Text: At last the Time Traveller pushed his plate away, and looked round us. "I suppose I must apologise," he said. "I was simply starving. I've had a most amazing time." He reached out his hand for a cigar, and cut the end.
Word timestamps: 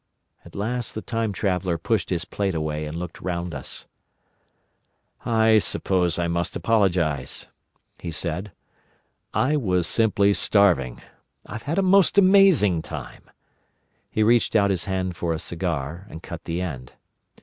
At 0.43 0.55
last 0.55 0.95
the 0.95 1.03
Time 1.03 1.31
Traveller 1.31 1.77
pushed 1.77 2.09
his 2.09 2.25
plate 2.25 2.55
away, 2.55 2.87
and 2.87 2.97
looked 2.97 3.21
round 3.21 3.53
us. 3.53 3.85
"I 5.27 5.59
suppose 5.59 6.17
I 6.17 6.27
must 6.27 6.55
apologise," 6.55 7.45
he 7.99 8.09
said. 8.09 8.51
"I 9.31 9.57
was 9.57 9.85
simply 9.85 10.33
starving. 10.33 11.03
I've 11.45 11.61
had 11.69 11.77
a 11.77 11.83
most 11.83 12.17
amazing 12.17 12.81
time." 12.81 13.29
He 14.09 14.23
reached 14.23 14.55
out 14.55 14.71
his 14.71 14.85
hand 14.85 15.15
for 15.17 15.33
a 15.33 15.37
cigar, 15.37 16.07
and 16.09 16.23
cut 16.23 16.45
the 16.45 16.61
end. 16.63 16.93